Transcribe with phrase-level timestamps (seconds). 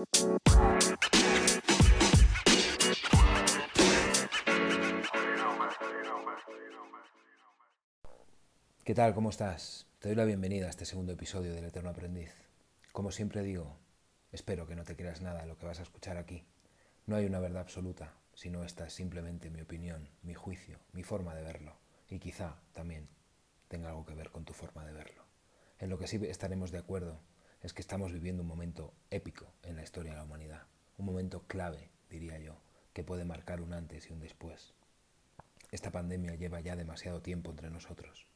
[0.00, 0.06] ¿Qué
[8.94, 9.14] tal?
[9.14, 9.86] ¿Cómo estás?
[9.98, 12.32] Te doy la bienvenida a este segundo episodio del Eterno Aprendiz.
[12.92, 13.76] Como siempre digo,
[14.32, 16.46] espero que no te creas nada lo que vas a escuchar aquí.
[17.04, 21.34] No hay una verdad absoluta, sino esta es simplemente mi opinión, mi juicio, mi forma
[21.34, 21.76] de verlo,
[22.08, 23.10] y quizá también
[23.68, 25.26] tenga algo que ver con tu forma de verlo.
[25.78, 27.20] En lo que sí estaremos de acuerdo
[27.62, 30.62] es que estamos viviendo un momento épico en la historia de la humanidad,
[30.98, 32.60] un momento clave, diría yo,
[32.92, 34.74] que puede marcar un antes y un después.
[35.70, 38.26] Esta pandemia lleva ya demasiado tiempo entre nosotros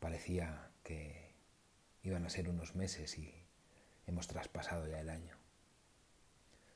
[0.00, 1.34] Parecía que
[2.04, 3.34] iban a ser unos meses y
[4.06, 5.36] hemos traspasado ya el año.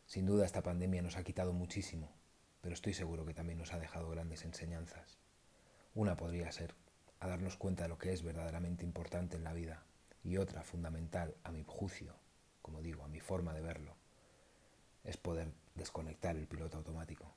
[0.07, 2.13] Sin duda esta pandemia nos ha quitado muchísimo,
[2.61, 5.19] pero estoy seguro que también nos ha dejado grandes enseñanzas.
[5.95, 6.75] Una podría ser
[7.21, 9.85] a darnos cuenta de lo que es verdaderamente importante en la vida
[10.25, 12.15] y otra fundamental a mi juicio,
[12.61, 13.97] como digo, a mi forma de verlo,
[15.05, 17.35] es poder desconectar el piloto automático.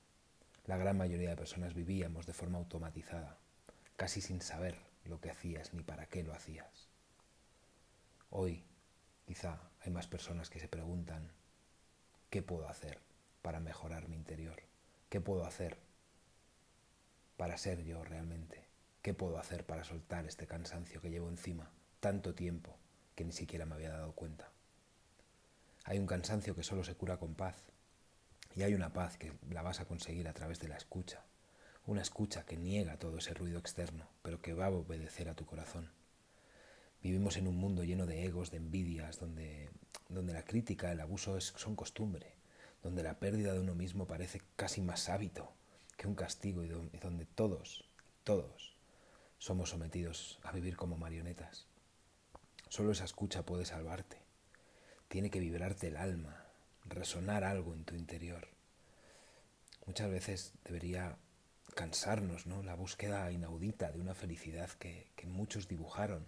[0.65, 3.37] La gran mayoría de personas vivíamos de forma automatizada,
[3.95, 6.89] casi sin saber lo que hacías ni para qué lo hacías.
[8.29, 8.63] Hoy
[9.25, 11.31] quizá hay más personas que se preguntan,
[12.29, 12.99] ¿qué puedo hacer
[13.41, 14.61] para mejorar mi interior?
[15.09, 15.77] ¿Qué puedo hacer
[17.37, 18.65] para ser yo realmente?
[19.01, 21.71] ¿Qué puedo hacer para soltar este cansancio que llevo encima
[22.05, 22.77] tanto tiempo
[23.15, 24.51] que ni siquiera me había dado cuenta?
[25.85, 27.55] Hay un cansancio que solo se cura con paz
[28.53, 31.23] y hay una paz que la vas a conseguir a través de la escucha
[31.87, 35.47] una escucha que niega todo ese ruido externo, pero que va a obedecer a tu
[35.47, 35.91] corazón.
[37.01, 39.71] Vivimos en un mundo lleno de egos, de envidias, donde,
[40.07, 42.35] donde la crítica, el abuso son costumbre,
[42.83, 45.53] donde la pérdida de uno mismo parece casi más hábito
[45.97, 47.89] que un castigo y donde todos,
[48.23, 48.75] todos,
[49.39, 51.67] somos sometidos a vivir como marionetas.
[52.75, 54.17] Solo esa escucha puede salvarte.
[55.07, 56.43] Tiene que vibrarte el alma,
[56.83, 58.49] resonar algo en tu interior.
[59.85, 61.17] Muchas veces debería
[61.73, 62.63] cansarnos, ¿no?
[62.63, 66.25] La búsqueda inaudita de una felicidad que, que muchos dibujaron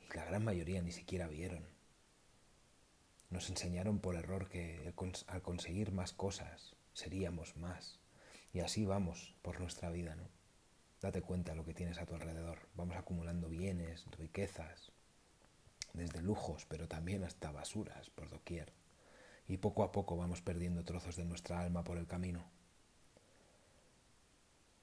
[0.00, 1.66] y la gran mayoría ni siquiera vieron.
[3.28, 4.94] Nos enseñaron por error que
[5.26, 7.98] al conseguir más cosas seríamos más.
[8.52, 10.28] Y así vamos por nuestra vida, ¿no?
[11.02, 12.68] Date cuenta de lo que tienes a tu alrededor.
[12.76, 14.92] Vamos acumulando bienes, riquezas,
[15.98, 18.72] desde lujos, pero también hasta basuras por doquier.
[19.46, 22.44] Y poco a poco vamos perdiendo trozos de nuestra alma por el camino.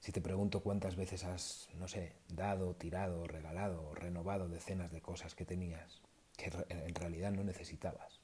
[0.00, 5.34] Si te pregunto cuántas veces has, no sé, dado, tirado, regalado, renovado decenas de cosas
[5.34, 6.00] que tenías,
[6.36, 8.20] que en realidad no necesitabas,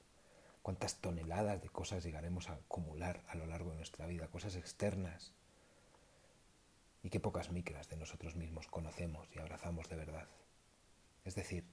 [0.62, 5.32] cuántas toneladas de cosas llegaremos a acumular a lo largo de nuestra vida, cosas externas,
[7.02, 10.28] y qué pocas micras de nosotros mismos conocemos y abrazamos de verdad.
[11.24, 11.64] Es decir,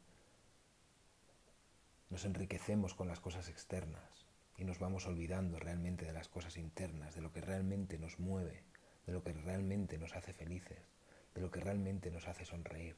[2.09, 4.25] nos enriquecemos con las cosas externas
[4.57, 8.63] y nos vamos olvidando realmente de las cosas internas, de lo que realmente nos mueve
[9.09, 10.93] de lo que realmente nos hace felices,
[11.33, 12.95] de lo que realmente nos hace sonreír.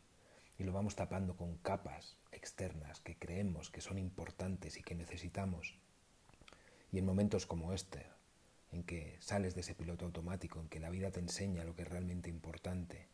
[0.58, 5.78] Y lo vamos tapando con capas externas que creemos que son importantes y que necesitamos.
[6.92, 8.06] Y en momentos como este,
[8.74, 11.84] en que sales de ese piloto automático, en que la vida te enseña lo que
[11.84, 13.08] es realmente importante,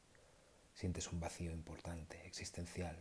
[0.73, 2.97] sientes un vacío importante, existencial.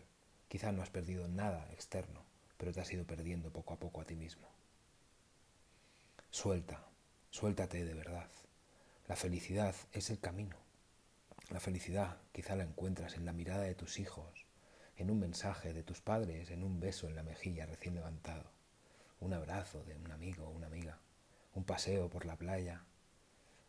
[0.49, 2.23] Quizá no has perdido nada externo,
[2.56, 4.49] pero te has ido perdiendo poco a poco a ti mismo.
[6.31, 6.84] Suelta,
[7.31, 8.28] suéltate de verdad.
[9.09, 10.56] La felicidad es el camino.
[11.50, 14.47] La felicidad quizá la encuentras en la mirada de tus hijos,
[14.97, 18.50] en un mensaje de tus padres, en un beso en la mejilla recién levantado,
[19.21, 20.99] un abrazo de un amigo o una amiga,
[21.55, 22.83] un paseo por la playa,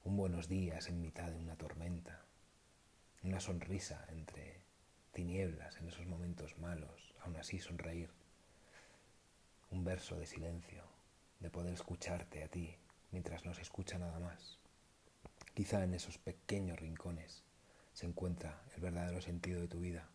[0.03, 2.21] un buenos días en mitad de una tormenta,
[3.23, 4.61] una sonrisa entre
[5.11, 8.09] tinieblas en esos momentos malos, aún así sonreír,
[9.71, 10.83] un verso de silencio,
[11.39, 12.75] de poder escucharte a ti
[13.11, 14.59] mientras no se escucha nada más.
[15.53, 17.43] Quizá en esos pequeños rincones
[17.93, 20.07] se encuentra el verdadero sentido de tu vida.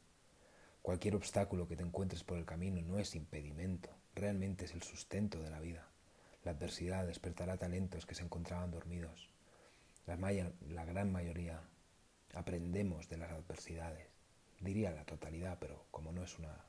[0.82, 5.40] Cualquier obstáculo que te encuentres por el camino no es impedimento, realmente es el sustento
[5.40, 5.88] de la vida.
[6.44, 9.30] La adversidad despertará talentos que se encontraban dormidos.
[10.06, 10.16] La,
[10.84, 11.60] gran mayoría
[12.34, 14.08] aprendemos de las adversidades,
[14.60, 16.64] diría la totalidad, pero como no es una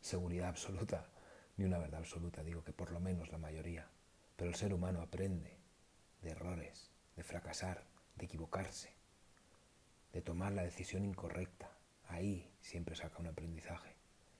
[0.00, 1.06] seguridad absoluta
[1.56, 3.88] ni una verdad absoluta, digo que por lo menos la mayoría.
[4.36, 5.56] Pero el ser humano aprende
[6.22, 7.84] de errores, de fracasar,
[8.16, 8.94] de equivocarse,
[10.12, 11.70] de tomar la decisión incorrecta.
[12.08, 13.96] Ahí siempre saca un aprendizaje.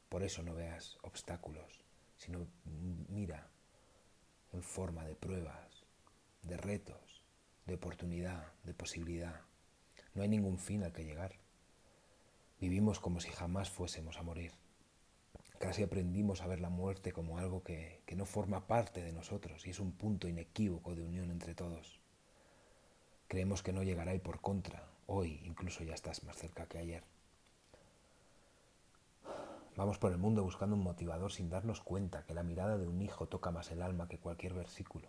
[0.09, 1.85] Por eso no veas obstáculos,
[2.17, 2.47] sino
[3.09, 3.49] mira
[4.53, 5.85] en forma de pruebas,
[6.43, 7.25] de retos,
[7.67, 9.41] de oportunidad, de posibilidad.
[10.15, 11.37] No hay ningún fin al que llegar.
[12.61, 14.53] Vivimos como si jamás fuésemos a morir.
[15.59, 19.67] Casi aprendimos a ver la muerte como algo que, que no forma parte de nosotros
[19.67, 21.99] y es un punto inequívoco de unión entre todos.
[23.27, 27.05] Creemos que no llegará y por contra, hoy incluso ya estás más cerca que ayer.
[29.77, 33.01] Vamos por el mundo buscando un motivador sin darnos cuenta que la mirada de un
[33.01, 35.09] hijo toca más el alma que cualquier versículo.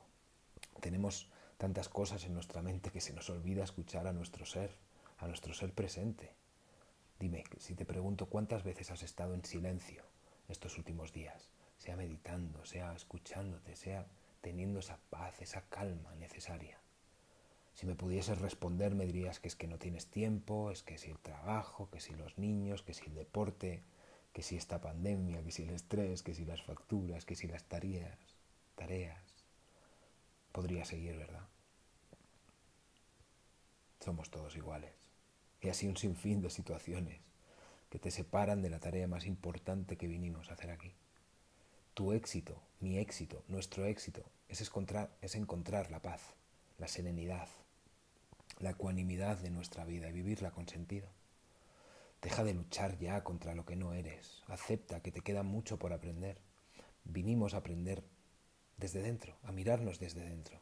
[0.79, 4.77] Tenemos tantas cosas en nuestra mente que se nos olvida escuchar a nuestro ser,
[5.17, 6.33] a nuestro ser presente.
[7.19, 10.06] Dime, si te pregunto cuántas veces has estado en silencio
[10.47, 14.07] estos últimos días, sea meditando, sea escuchándote, sea
[14.41, 16.79] teniendo esa paz, esa calma necesaria.
[17.73, 21.11] Si me pudieses responder me dirías que es que no tienes tiempo, es que si
[21.11, 23.83] el trabajo, que si los niños, que si el deporte,
[24.33, 27.65] que si esta pandemia, que si el estrés, que si las facturas, que si las
[27.65, 28.17] tareas,
[28.75, 29.45] tareas.
[30.51, 31.47] Podría seguir, ¿verdad?
[33.99, 34.93] Somos todos iguales.
[35.61, 37.26] Y así un sinfín de situaciones
[37.89, 40.93] que te separan de la tarea más importante que vinimos a hacer aquí.
[41.93, 46.21] Tu éxito, mi éxito, nuestro éxito es encontrar, es encontrar la paz,
[46.77, 47.47] la serenidad,
[48.59, 51.07] la ecuanimidad de nuestra vida y vivirla con sentido.
[52.21, 54.43] Deja de luchar ya contra lo que no eres.
[54.47, 56.39] Acepta que te queda mucho por aprender.
[57.03, 58.03] Vinimos a aprender
[58.77, 60.59] desde dentro, a mirarnos desde dentro,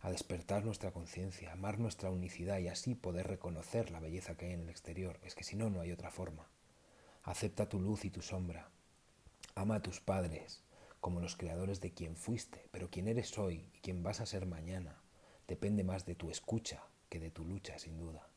[0.00, 4.52] a despertar nuestra conciencia, amar nuestra unicidad y así poder reconocer la belleza que hay
[4.52, 5.18] en el exterior.
[5.22, 6.48] Es que si no, no hay otra forma.
[7.24, 8.68] Acepta tu luz y tu sombra.
[9.54, 10.62] Ama a tus padres
[11.00, 14.44] como los creadores de quien fuiste, pero quien eres hoy y quien vas a ser
[14.44, 15.00] mañana
[15.48, 18.28] depende más de tu escucha que de tu lucha, sin duda.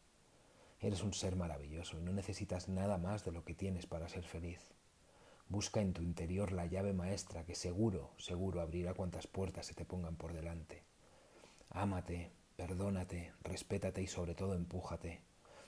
[0.79, 4.23] Eres un ser maravilloso y no necesitas nada más de lo que tienes para ser
[4.23, 4.61] feliz.
[5.49, 9.83] Busca en tu interior la llave maestra que seguro, seguro abrirá cuantas puertas se te
[9.83, 10.83] pongan por delante.
[11.71, 15.26] Ámate, perdónate, respétate y sobre todo empújate,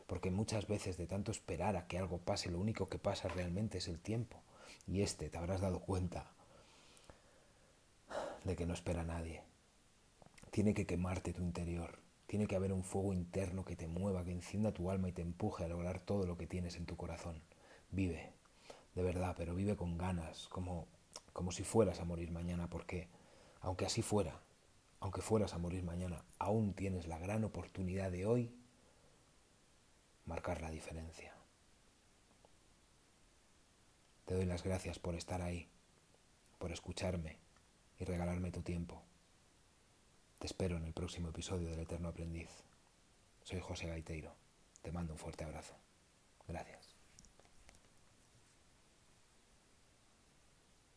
[0.09, 3.77] porque muchas veces de tanto esperar a que algo pase, lo único que pasa realmente
[3.77, 4.41] es el tiempo.
[4.87, 6.31] Y este te habrás dado cuenta
[8.43, 9.43] de que no espera a nadie.
[10.49, 14.31] Tiene que quemarte tu interior, tiene que haber un fuego interno que te mueva, que
[14.31, 17.43] encienda tu alma y te empuje a lograr todo lo que tienes en tu corazón.
[17.91, 18.33] Vive,
[18.95, 20.87] de verdad, pero vive con ganas, como,
[21.33, 23.09] como si fueras a morir mañana, porque
[23.61, 24.41] aunque así fuera,
[25.01, 28.58] aunque fueras a morir mañana, aún tienes la gran oportunidad de hoy
[30.29, 31.33] marcar la diferencia.
[34.25, 35.67] Te doy las gracias por estar ahí,
[36.59, 37.39] por escucharme
[37.99, 39.01] y regalarme tu tiempo.
[40.37, 42.51] Te espero en el próximo episodio del Eterno Aprendiz.
[43.43, 44.35] Soy José Gaiteiro.
[44.83, 45.75] Te mando un fuerte abrazo.
[46.47, 46.78] Gracias.